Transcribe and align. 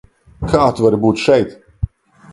Kā 0.53 0.63
tu 0.79 0.85
vari 0.87 1.01
būt 1.05 1.23
šeit? 1.27 1.55